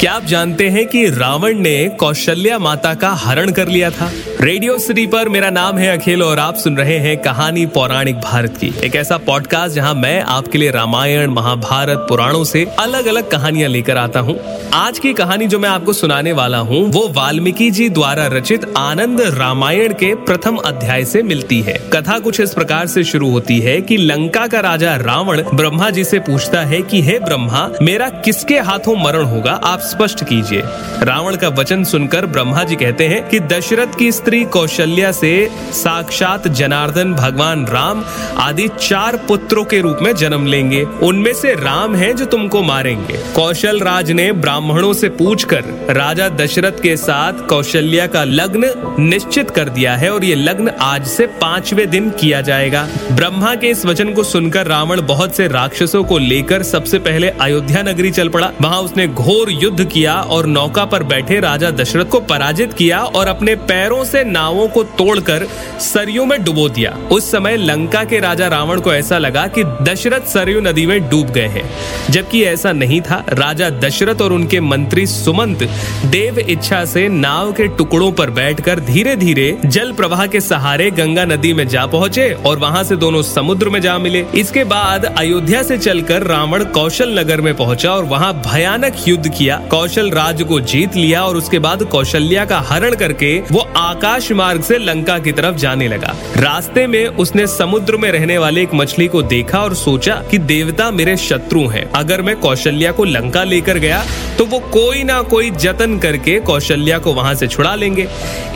क्या 0.00 0.12
आप 0.12 0.24
जानते 0.24 0.68
हैं 0.68 0.86
कि 0.86 1.06
रावण 1.06 1.58
ने 1.58 1.88
कौशल्या 1.88 2.58
माता 2.58 2.94
का 2.94 3.10
हरण 3.10 3.50
कर 3.50 3.68
लिया 3.68 3.90
था? 3.90 4.10
रेडियो 4.40 4.78
सिटी 4.78 5.06
पर 5.06 5.28
मेरा 5.28 5.50
नाम 5.50 5.78
है 5.78 5.98
अखिल 5.98 6.22
और 6.22 6.38
आप 6.38 6.56
सुन 6.56 6.76
रहे 6.76 6.98
हैं 6.98 7.16
कहानी 7.16 7.66
पौराणिक 7.66 8.14
भारत 8.16 8.56
की। 8.56 8.74
एक 8.84 8.96
ऐसा 8.96 9.16
पॉडकास्ट 9.16 9.74
जहाँ 9.74 9.94
मैं 9.94 10.22
आपके 10.22 10.58
लिए 10.58 10.70
रामायण, 10.70 11.30
महाभारत, 11.30 12.06
पुराणों 12.08 12.44
से 12.44 12.66
अलग 12.78 13.06
अलग 13.06 13.30
कहानियाँ 13.30 13.70
लेकर 13.70 13.96
आता 13.96 14.20
हूँ। 14.20 14.40
आज 14.74 14.98
की 14.98 15.12
कहानी 15.12 15.46
जो 15.46 15.58
मैं 15.58 15.68
आपको 15.68 15.92
सुनाने 15.92 16.32
वाला 16.32 16.58
हूँ, 16.58 16.92
वो 16.92 17.08
वाल्मीकि 17.08 17.70
जी 17.70 17.88
द्वारा 17.88 18.26
रचित 18.26 18.74
आनंद 18.76 19.20
रामायण 19.20 19.92
के 19.92 20.14
प्रथम 20.14 20.56
अध्याय 20.56 21.04
से 21.04 21.22
मिलती 21.22 21.60
है। 21.60 21.90
कथा 21.92 22.18
कुछ 22.18 22.40
इस 22.40 22.54
प्रकार 22.54 22.86
से 22.86 23.04
शुरू 23.04 23.30
होती 23.30 23.58
है 23.58 23.80
कि 23.80 23.96
लंका 23.96 24.46
का 24.46 24.60
राजा 24.60 24.96
रावण 24.96 25.42
ब्रह्मा 25.54 25.90
जी 25.90 26.04
से 26.04 26.18
पूछता 26.18 26.60
है 26.60 26.82
कि, 26.82 27.02
हे 27.02 27.18
ब्रह्मा, 27.18 27.70
मेरा 27.82 28.08
किसके 28.08 28.58
हाथों 28.58 28.96
मरण 28.96 29.22
होगा? 29.22 29.60
आप 29.64 29.80
स्पष्ट 29.88 30.24
कीजिए। 30.24 30.62
रावण 31.02 31.36
का 31.36 31.48
वचन 31.48 31.84
सुनकर 31.84 32.26
ब्रह्मा 32.26 32.62
जी 32.64 32.76
कहते 32.76 33.06
हैं 33.08 33.22
कि 33.28 33.40
दशरथ 33.48 33.98
की 33.98 34.10
स्त्री 34.12 34.44
कौशल्या 34.46 35.12
से 35.12 35.32
साक्षात 35.74 36.48
जनार्दन, 36.48 37.12
भगवान 37.14 37.66
राम 37.66 38.04
आदि 38.38 38.68
चार 38.80 39.16
पुत्रों 39.28 39.64
के 39.64 39.80
रूप 39.80 39.98
में 40.02 40.14
जन्म 40.16 40.46
लेंगे। 40.46 40.82
उनमें 41.02 41.32
से 41.32 41.54
राम 41.54 41.94
है 41.94 42.12
जो 42.12 42.24
तुमको 42.26 42.62
मारेंगे। 42.62 43.18
कौशल 43.34 43.80
राज 43.80 44.10
ने 44.10 44.30
ब्राह्मणों 44.32 44.92
से 44.92 45.08
पूछकर 45.10 45.64
राजा 45.90 46.28
दशरथ 46.28 46.80
के 46.82 46.96
साथ 46.96 47.46
कौशल्या 47.48 48.06
का 48.06 48.24
लग्न 48.24 48.72
निश्चित 49.00 49.50
कर 49.50 49.68
दिया 49.68 49.96
है 49.96 50.12
और 50.12 50.24
ये 50.24 50.34
लग्न 50.34 50.72
आज 50.80 51.06
से 51.06 51.26
पाँचवें 51.40 51.88
दिन 51.90 52.10
किया 52.10 52.40
जाएगा। 52.40 52.86
ब्रह्मा 53.12 53.54
के 53.54 53.66
इस 53.66 53.84
वचन 53.86 54.12
को 54.12 54.22
सुनकर 54.22 54.66
रावण 54.66 55.00
बहुत 55.06 55.36
से 55.36 55.46
राक्षसों 55.48 56.02
को 56.04 56.18
लेकर 56.18 56.62
सबसे 56.62 56.98
पहले 56.98 57.28
अयोध्या 57.40 57.82
नगरी 57.82 58.10
चल 58.10 58.28
पड़ा। 58.28 58.50
वहाँ 58.60 58.80
उसने 58.82 59.06
घोर 59.06 59.50
युद्ध 59.52 59.77
किया 59.82 60.14
और 60.14 60.46
नौका 60.46 60.84
पर 60.84 61.02
बैठे 61.02 61.40
राजा 61.40 61.70
दशरथ 61.70 62.04
को 62.04 62.20
पराजित 62.20 62.72
किया 62.72 62.98
और 63.00 63.26
अपने 63.26 63.54
पैरों 63.68 64.04
से 64.04 64.24
नावों 64.24 64.68
को 64.68 64.82
तोड़कर 64.98 65.46
सरयू 65.80 66.24
में 66.24 66.42
डुबो 66.44 66.68
दिया। 66.68 66.90
उस 67.12 67.30
समय 67.30 67.56
लंका 67.56 68.04
के 68.04 68.18
राजा 68.18 68.48
रावण 68.48 68.80
को 68.80 68.92
ऐसा 68.92 69.18
लगा 69.18 69.46
कि 69.46 69.64
दशरथ 69.82 70.26
सरयू 70.26 70.60
नदी 70.60 70.86
में 70.86 71.08
डूब 71.10 71.26
गए 71.26 71.46
हैं। 71.46 71.62
जबकि 72.10 72.42
ऐसा 72.44 72.72
नहीं 72.72 73.00
था, 73.00 73.24
राजा 73.28 73.70
दशरथ 73.70 74.22
और 74.22 74.32
उनके 74.32 74.60
मंत्री 74.60 75.06
सुमंत 75.06 75.62
देव 76.06 76.38
इच्छा 76.38 76.84
से 76.84 77.08
नाव 77.08 77.52
के 77.52 77.66
टुकड़ों 77.68 78.10
पर 78.12 78.30
बैठकर 78.30 78.80
धीरे 78.80 79.16
धीरे 79.16 79.56
जल 79.64 79.92
प्रवाह 79.92 80.26
के 80.26 80.40
सहारे 80.40 80.90
गंगा 80.90 81.24
नदी 81.24 81.52
में 81.54 81.66
जा 81.68 81.86
पहुँचे 81.86 82.30
और 82.46 82.58
वहाँ 82.58 82.84
से 82.84 82.96
दोनों 82.96 83.22
समुद्र 83.22 83.68
में 83.68 83.80
जा 83.80 83.98
मिले। 83.98 84.24
इसके 84.34 84.64
बाद 84.64 85.04
अयोध्या 85.18 85.62
से 85.62 85.78
चलकर 85.78 86.22
रावण 86.22 86.64
कौशल 86.64 87.18
नगर 87.18 87.40
में 87.40 87.54
पहुँचा 87.56 87.90
और 87.90 88.04
वहाँ 88.04 88.32
भयानक 88.46 88.96
युद्ध 89.08 89.28
किया। 89.28 89.56
कौशल 89.70 90.10
राज 90.10 90.42
को 90.42 90.58
जीत 90.60 90.96
लिया 90.96 91.22
और 91.22 91.36
उसके 91.36 91.58
बाद 91.58 91.82
कौशल्या 91.82 92.44
का 92.44 92.58
हरण 92.60 92.94
करके 92.94 93.38
वो 93.52 93.60
आकाश 93.76 94.30
मार्ग 94.32 94.62
से 94.62 94.78
लंका 94.78 95.18
की 95.18 95.32
तरफ़ 95.32 95.56
जाने 95.56 95.88
लगा। 95.88 96.14
रास्ते 96.36 96.86
में 96.86 97.06
उसने 97.06 97.46
समुद्र 97.46 97.96
में 97.96 98.10
रहने 98.12 98.38
वाले 98.38 98.62
एक 98.62 98.74
मछली 98.74 99.06
को 99.08 99.22
देखा 99.22 99.58
और 99.58 99.74
सोचा 99.74 100.14
कि 100.30 100.38
देवता 100.38 100.90
मेरे 100.90 101.16
शत्रु 101.16 101.66
हैं। 101.66 101.84
अगर 101.92 102.22
मैं 102.22 102.36
कौशल्या 102.36 102.92
को 102.92 103.04
लंका 103.04 103.44
लेकर 103.44 103.78
गया 103.78 104.04
तो 104.38 104.44
वो 104.44 104.58
कोई 104.58 105.02
ना 105.02 105.20
कोई 105.22 105.50
जतन 105.50 105.98
करके 105.98 106.38
कौशल्या 106.40 106.98
को 106.98 107.12
वहाँ 107.12 107.34
से 107.34 107.46
छुड़ा 107.46 107.74
लेंगे। 107.74 108.08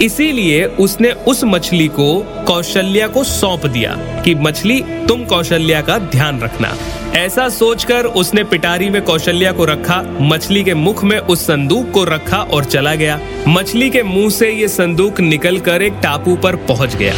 इसीलिए 0.03 0.65
उसने 0.65 1.11
उस 1.11 1.45
मछली 1.45 1.89
को 1.89 2.15
कौशल्या 2.47 3.07
को 3.09 3.25
सौंप 3.25 3.67
दिया 3.67 3.97
कि, 4.25 4.35
मछली, 4.35 4.81
तुम 5.09 5.25
कौशल्या 5.25 5.81
का 5.81 5.99
ध्यान 5.99 6.41
रखना। 6.41 6.75
ऐसा 7.17 7.49
सोचकर 7.49 8.05
उसने 8.05 8.45
पिटारी 8.45 8.91
में 8.91 9.03
कौशल्या 9.03 9.53
को 9.53 9.65
रखा, 9.65 10.03
मछली 10.21 10.65
के 10.65 10.75
मुख 10.75 11.05
में 11.05 11.19
उस 11.19 11.47
संदूक 11.47 11.91
को 11.91 12.05
रखा 12.05 12.37
और 12.37 12.65
चला 12.65 12.95
गया। 12.95 13.21
मछली 13.49 13.91
के 13.91 14.03
मुँह 14.03 14.31
से 14.31 14.51
ये 14.51 14.69
संदूक 14.69 15.21
निकलकर 15.21 15.83
एक 15.83 15.93
टापू 15.93 16.37
पर 16.37 16.57
पहुँच 16.57 16.97
गया। 16.97 17.15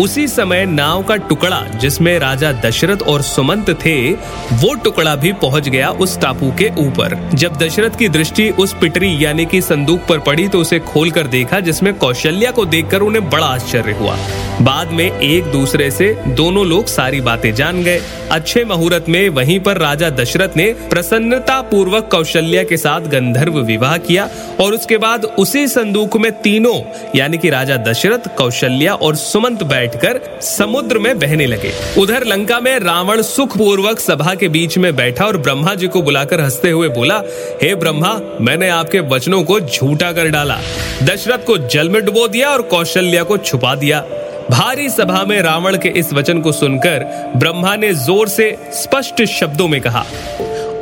उसी 0.00 0.26
समय 0.28 0.64
नाव 0.64 1.02
का 1.02 1.14
टुकड़ा 1.18 1.60
जिसमें 1.74 2.18
राजा 2.18 2.52
दशरथ 2.60 3.02
और 3.02 3.22
सुमंत 3.22 3.70
थे, 3.84 4.10
वो 4.54 4.74
टुकड़ा 4.74 5.14
भी 5.16 5.32
पहुँच 5.32 5.68
गया 5.68 5.90
उस 5.90 6.18
टापू 6.20 6.50
के 6.58 6.68
ऊपर। 6.78 7.16
जब 7.34 7.56
दशरथ 7.56 7.96
की 7.98 8.08
दृष्टि 8.08 8.48
उस 8.50 8.74
पिटरी 8.80 9.12
यानी 9.24 9.46
कि 9.46 9.60
संदूक 9.60 10.06
पर 10.08 10.18
पड़ी 10.18 10.46
तो 10.48 10.60
उसे 10.60 10.78
खोलकर 10.80 11.26
देखा, 11.26 11.60
जिसमें 11.60 11.92
कौशल्या 11.94 12.50
को 12.50 12.64
देखकर 12.66 13.00
उन्हें 13.00 13.28
बड़ा 13.30 13.46
आश्चर्य 13.46 13.92
हुआ। 13.92 14.16
बाद 14.60 14.92
में 14.92 15.04
एक 15.10 15.50
दूसरे 15.52 15.90
से 15.90 16.12
दोनों 16.28 16.66
लोग 16.66 16.86
सारी 16.86 17.20
बातें 17.20 17.52
जान 17.54 17.82
गए। 17.82 18.00
अच्छे 18.32 18.64
मुहूर्त 18.64 19.08
में 19.08 19.28
वहीं 19.30 19.58
पर 19.60 19.78
राजा 19.78 20.10
दशरथ 20.10 20.56
ने 20.56 20.66
प्रसन्नता 20.90 21.60
पूर्वक 21.62 22.08
कौशल्या 22.12 22.62
के 22.62 22.76
साथ 22.76 23.08
गंधर्व 23.10 23.58
विवाह 23.60 23.96
किया 23.98 24.28
और 24.60 24.74
उसके 24.74 24.98
बाद 24.98 25.24
उसी 25.38 25.66
संदूक 25.68 26.16
में 26.16 26.30
तीनों, 26.42 26.80
यानी 27.16 27.38
कि 27.38 27.50
राजा 27.50 27.76
दशरथ, 27.82 28.34
कौशल्या 28.36 28.94
और 28.94 29.16
सुमंत 29.16 29.62
बैठकर 29.88 30.40
समुद्र 30.40 30.98
में 30.98 31.18
बहने 31.18 31.46
लगे। 31.46 31.72
उधर 31.98 32.24
लंका 32.24 32.60
में 32.60 32.78
रावण 32.78 33.22
सुख 33.22 33.56
पूर्वक 33.58 34.00
सभा 34.00 34.34
के 34.34 34.48
बीच 34.48 34.78
में 34.78 34.96
बैठा 34.96 35.24
और 35.24 35.36
ब्रह्मा 35.36 35.74
जी 35.74 35.88
को 35.88 36.02
बुलाकर 36.02 36.40
हँसते 36.40 36.70
हुए 36.70 36.88
बोला, 36.88 37.22
हे 37.62 37.70
hey 37.70 37.78
ब्रह्मा, 37.78 38.20
मैंने 38.40 38.68
आपके 38.68 39.00
वचनों 39.00 39.42
को 39.42 39.60
झूठा 39.60 40.12
कर 40.12 40.28
डाला। 40.28 40.58
दशरथ 41.02 41.44
को 41.46 41.58
जल 41.58 41.88
में 41.88 42.04
डुबो 42.04 42.28
दिया 42.28 42.48
और 42.48 42.62
कौशल्या 42.62 43.22
को 43.22 43.36
छुपा 43.38 43.74
दिया। 43.74 44.04
भारी 44.50 44.88
सभा 44.88 45.24
में 45.24 45.40
रावण 45.42 45.76
के 45.76 45.88
इस 45.88 46.12
वचन 46.12 46.40
को 46.40 46.52
सुनकर 46.52 47.04
ब्रह्मा 47.36 47.76
ने 47.76 47.92
ज़ोर 47.94 48.28
से 48.28 48.56
स्पष्ट 48.72 49.22
शब्दों 49.24 49.68
में 49.68 49.80
कहा, 49.80 50.04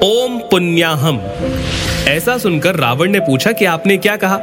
ओम 0.02 0.38
पुण्याहम। 0.38 1.20
ऐसा 2.08 2.36
सुनकर 2.38 2.76
रावण 2.76 3.10
ने 3.10 3.20
पूछा 3.20 3.52
कि 3.52 3.64
आपने 3.64 3.96
क्या 3.96 4.16
कहा? 4.16 4.36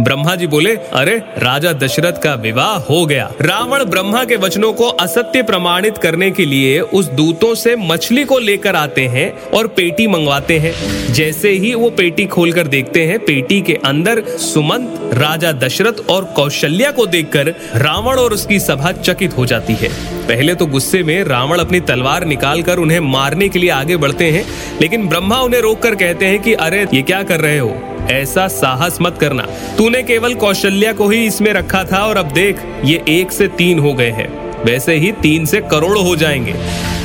ब्रह्मा 0.00 0.34
जी 0.34 0.46
बोले, 0.46 0.70
अरे, 0.70 1.22
राजा 1.38 1.72
दशरथ 1.72 2.12
का 2.12 2.34
विवाह 2.34 2.76
हो 2.76 3.06
गया। 3.06 3.32
रावण 3.40 3.84
ब्रह्मा 3.84 4.24
के 4.24 4.36
वचनों 4.36 4.72
को 4.72 4.88
असत्य 4.88 5.42
प्रमाणित 5.42 5.98
करने 5.98 6.30
के 6.30 6.44
लिए 6.44 6.80
उस 6.80 7.06
दूतों 7.06 7.54
से 7.54 7.76
मछली 7.76 8.24
को 8.24 8.38
लेकर 8.38 8.76
आते 8.76 9.06
हैं 9.06 9.42
और 9.42 9.66
पेटी 9.66 10.06
मंगवाते 10.06 10.58
हैं। 10.58 10.74
जैसे 11.12 11.50
ही 11.50 11.74
वो 11.74 11.90
पेटी 11.90 12.26
खोलकर 12.26 12.66
देखते 12.66 13.04
हैं, 13.04 13.18
पेटी 13.18 13.60
के 13.60 13.74
अंदर 13.74 14.22
सुमंत, 14.26 15.00
राजा 15.12 15.52
दशरथ 15.52 16.10
और 16.10 16.24
कौशल्या 16.24 16.90
को 16.90 17.06
देखकर 17.06 17.54
रावण 17.76 18.16
और 18.16 18.32
उसकी 18.32 18.60
सभा 18.60 18.92
चकित 18.92 19.36
हो 19.36 19.46
जाती 19.46 19.72
है। 19.72 19.88
पहले 20.28 20.54
तो 20.54 20.66
गुस्से 20.66 21.02
में 21.02 21.24
रावण 21.24 21.58
अपनी 21.58 21.80
तलवार 21.80 22.24
निकालकर 22.24 22.76
उन्हें 22.76 23.00
मारने 23.00 23.48
के 23.48 23.58
लिए 23.58 23.70
आगे 23.70 23.96
बढ़ते 23.96 24.24
हैं, 24.24 24.44
लेकिन 24.80 25.08
ब्रह्मा 25.08 25.40
उन्हें 25.40 25.60
रोककर 25.60 25.94
कहते 25.94 26.26
हैं 26.26 26.42
कि, 26.42 26.52
अरे, 26.52 26.86
ये 26.94 27.02
क्या 27.02 27.22
कर 27.22 27.40
रहे 27.40 27.58
हो? 27.58 27.94
ऐसा 28.10 28.48
साहस 28.48 28.98
मत 29.00 29.18
करना। 29.20 29.42
तूने 29.78 30.02
केवल 30.02 30.34
कौशल्या 30.34 30.92
को 30.92 31.08
ही 31.08 31.26
इसमें 31.26 31.52
रखा 31.52 31.84
था 31.84 31.96
और 31.96 32.16
अब 32.16 32.32
देख, 32.32 32.56
ये 32.84 33.04
एक 33.08 33.32
से 33.32 33.48
तीन 33.48 33.78
हो 33.78 33.94
गए 33.94 34.10
हैं। 34.10 34.48
वैसे 34.64 34.94
ही 34.94 35.12
तीन 35.12 35.44
से 35.44 35.60
करोड़ 35.60 35.98
हो 35.98 36.16
जाएँगे। 36.16 36.54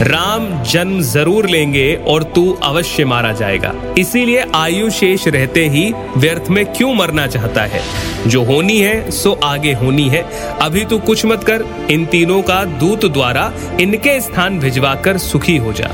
राम 0.02 0.64
जन्म 0.64 1.02
ज़रूर 1.02 1.50
लेंगे 1.50 2.00
और 2.08 2.24
तू 2.24 2.60
अवश्य 2.64 3.06
मारा 3.06 3.32
जाएगा। 3.32 3.74
इसीलिए 3.98 4.46
आयु 4.56 4.90
शेष 4.90 5.28
रहते 5.28 5.70
ही 5.70 5.94
व्यर्थ 6.18 6.50
में 6.50 6.66
क्यों 6.66 6.94
मरना 6.94 7.28
चाहता 7.28 7.62
है? 7.62 7.82
जो 8.28 8.44
होनी 8.44 8.80
है, 8.80 9.12
सो 9.12 9.40
आगे 9.44 9.74
होनी 9.74 10.10
है। 10.10 10.26
अभी 10.62 10.86
तू 10.86 10.98
कुछ 10.98 11.26
मत 11.26 11.44
कर। 11.44 11.88
इन 11.92 12.06
तीनों 12.06 12.42
का 12.42 12.66
दूत 12.66 13.06
द्वारा 13.06 13.54
इनके 13.82 14.22
स्थान 14.22 14.60
भिजवा 14.60 14.96
कर 14.96 15.18
सुखी 15.18 15.58
हो 15.58 15.74
जा। 15.74 15.90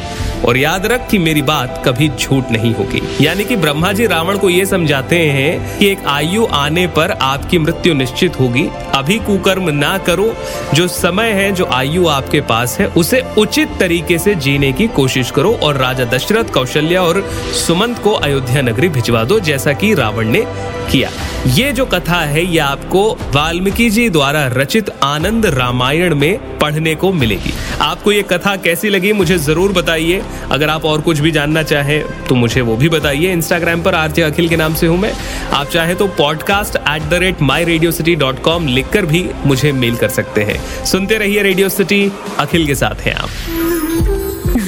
और 0.45 0.57
याद 0.57 0.85
रख 0.85 1.09
कि 1.09 1.17
मेरी 1.17 1.41
बात 1.41 1.83
कभी 1.85 2.09
झूठ 2.09 2.43
नहीं 2.51 2.75
होगी। 2.75 3.25
यानी 3.25 3.43
कि 3.43 3.55
ब्रह्मा 3.55 3.91
जी 3.91 4.07
रावण 4.07 4.37
को 4.37 4.49
ये 4.49 4.65
समझाते 4.65 5.15
हैं 5.15 5.79
कि 5.79 5.87
एक 5.87 6.05
आयु 6.07 6.45
आने 6.45 6.87
पर 6.87 7.11
आपकी 7.11 7.57
मृत्यु 7.57 7.93
निश्चित 7.93 8.39
होगी। 8.39 8.69
अभी 8.95 9.19
कुकर्म 9.19 9.69
ना 9.69 9.97
करो। 9.97 10.35
जो 10.73 10.87
समय 10.87 11.29
है, 11.29 11.51
जो 11.51 11.65
आयु 11.65 12.07
आपके 12.07 12.41
पास 12.41 12.79
है, 12.79 12.87
उसे 12.87 13.23
उचित 13.37 13.69
तरीके 13.79 13.98
से 14.01 14.35
जीने 14.35 14.71
की 14.73 14.87
कोशिश 14.87 15.31
करो 15.31 15.51
और 15.53 15.77
राजा 15.77 16.05
दशरथ, 16.07 16.51
कौशल्या 16.53 17.01
और 17.03 17.21
सुमंत 17.57 17.99
को 17.99 18.11
अयोध्या 18.11 18.61
नगरी 18.61 18.89
भिजवा 18.89 19.23
दो, 19.23 19.39
जैसा 19.39 19.73
कि 19.73 19.93
रावण 19.93 20.27
ने 20.27 20.43
किया। 20.91 21.09
ये 21.47 21.71
जो 21.71 21.85
कथा 21.85 22.19
है, 22.19 22.45
ये 22.45 22.59
आपको 22.59 23.09
वाल्मीकि 23.33 23.89
जी 23.89 24.09
द्वारा 24.09 24.45
रचित 24.53 24.89
आनंद 25.03 25.45
रामायण 25.45 26.15
में 26.15 26.57
पढ़ने 26.59 26.95
को 26.95 27.11
मिलेगी। 27.13 27.53
आपको 27.81 28.11
ये 28.11 28.21
कथा 28.21 28.55
कैसी 28.55 28.89
लगी, 28.89 29.13
मुझे 29.13 29.37
ज़रूर 29.37 29.71
बताइए। 29.71 30.21
अगर 30.51 30.69
आप 30.69 30.85
और 30.85 31.01
कुछ 31.01 31.19
भी 31.19 31.31
जानना 31.31 31.63
चाहें 31.63 32.01
तो 32.27 32.35
मुझे 32.35 32.61
वो 32.61 32.75
भी 32.77 32.89
बताइए। 32.89 33.31
इंस्टाग्राम 33.33 33.81
पर 33.81 33.95
आरजे 33.95 34.21
अखिल 34.21 34.49
के 34.49 34.55
नाम 34.55 34.73
से 34.73 34.87
हूँ 34.87 34.97
मैं। 34.97 35.13
आप 35.53 35.67
चाहे 35.67 35.95
तो 35.95 36.07
podcast 36.17 36.75
at 36.77 37.09
the 37.09 37.13
rate 37.13 37.41
my 37.41 37.63
Radio 37.63 37.91
City 37.91 38.15
dot 38.15 38.41
com 38.41 38.67
लिख 38.67 38.89
कर 38.89 39.05
भी 39.05 39.25
मुझे 39.45 39.71
मेल 39.71 39.95
कर 39.95 40.09
सकते 40.09 40.43
हैं। 40.43 40.59
सुनते 40.85 41.17
रहिए 41.17 41.41
रेडियो 41.43 41.69
सिटी 41.69 42.11
अखिल 42.39 42.67
के 42.67 42.75
साथ 42.75 43.01
हैं 43.01 43.15
आप। 43.15 43.88